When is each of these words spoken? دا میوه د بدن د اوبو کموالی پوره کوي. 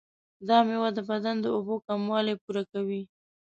دا 0.47 0.57
میوه 0.69 0.89
د 0.97 0.99
بدن 1.09 1.35
د 1.41 1.45
اوبو 1.55 1.75
کموالی 1.87 2.35
پوره 2.43 2.63
کوي. 2.71 3.01